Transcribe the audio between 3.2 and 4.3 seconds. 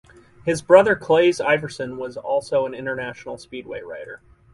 speedway rider.